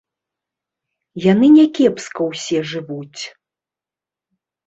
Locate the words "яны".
1.31-1.47